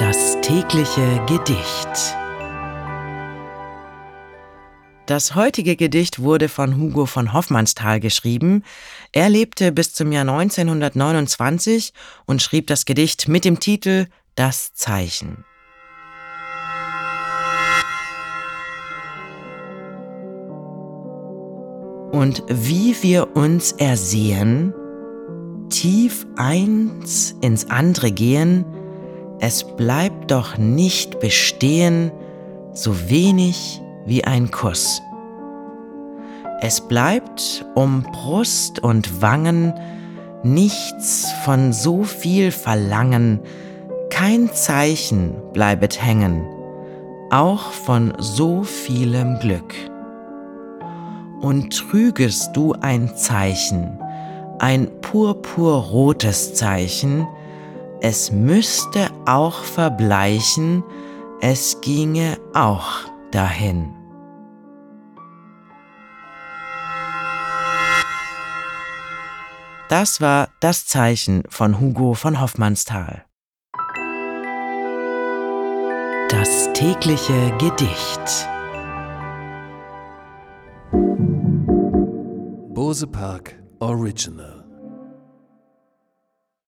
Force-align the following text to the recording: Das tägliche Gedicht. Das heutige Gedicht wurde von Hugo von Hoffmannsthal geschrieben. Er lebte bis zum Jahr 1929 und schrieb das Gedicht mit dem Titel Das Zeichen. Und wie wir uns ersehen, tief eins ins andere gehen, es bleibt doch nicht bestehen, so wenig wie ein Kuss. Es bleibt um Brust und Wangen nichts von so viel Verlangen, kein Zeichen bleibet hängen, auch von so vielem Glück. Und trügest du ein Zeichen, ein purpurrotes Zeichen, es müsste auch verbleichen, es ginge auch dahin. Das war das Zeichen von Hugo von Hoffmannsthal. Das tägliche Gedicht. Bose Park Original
Das 0.00 0.40
tägliche 0.40 1.20
Gedicht. 1.26 2.16
Das 5.04 5.34
heutige 5.34 5.76
Gedicht 5.76 6.22
wurde 6.22 6.48
von 6.48 6.78
Hugo 6.78 7.04
von 7.04 7.34
Hoffmannsthal 7.34 8.00
geschrieben. 8.00 8.64
Er 9.12 9.28
lebte 9.28 9.72
bis 9.72 9.92
zum 9.92 10.10
Jahr 10.10 10.26
1929 10.26 11.92
und 12.24 12.40
schrieb 12.40 12.66
das 12.68 12.86
Gedicht 12.86 13.28
mit 13.28 13.44
dem 13.44 13.60
Titel 13.60 14.06
Das 14.36 14.72
Zeichen. 14.72 15.44
Und 22.10 22.42
wie 22.48 22.96
wir 23.02 23.36
uns 23.36 23.72
ersehen, 23.72 24.72
tief 25.68 26.26
eins 26.36 27.36
ins 27.42 27.68
andere 27.68 28.12
gehen, 28.12 28.64
es 29.40 29.64
bleibt 29.64 30.30
doch 30.30 30.58
nicht 30.58 31.18
bestehen, 31.18 32.12
so 32.74 33.08
wenig 33.08 33.80
wie 34.04 34.22
ein 34.24 34.50
Kuss. 34.50 35.00
Es 36.60 36.82
bleibt 36.82 37.64
um 37.74 38.02
Brust 38.02 38.82
und 38.82 39.22
Wangen 39.22 39.72
nichts 40.42 41.32
von 41.44 41.72
so 41.72 42.02
viel 42.02 42.52
Verlangen, 42.52 43.40
kein 44.10 44.52
Zeichen 44.52 45.34
bleibet 45.54 46.02
hängen, 46.02 46.46
auch 47.30 47.72
von 47.72 48.12
so 48.18 48.62
vielem 48.62 49.38
Glück. 49.38 49.74
Und 51.40 51.74
trügest 51.74 52.54
du 52.54 52.74
ein 52.82 53.16
Zeichen, 53.16 53.98
ein 54.58 54.88
purpurrotes 55.00 56.52
Zeichen, 56.52 57.26
es 58.00 58.32
müsste 58.32 59.10
auch 59.26 59.62
verbleichen, 59.62 60.82
es 61.40 61.80
ginge 61.80 62.38
auch 62.54 63.04
dahin. 63.30 63.94
Das 69.88 70.20
war 70.20 70.48
das 70.60 70.86
Zeichen 70.86 71.42
von 71.48 71.80
Hugo 71.80 72.14
von 72.14 72.40
Hoffmannsthal. 72.40 73.24
Das 76.28 76.72
tägliche 76.74 77.52
Gedicht. 77.58 78.48
Bose 82.72 83.08
Park 83.08 83.60
Original 83.80 84.59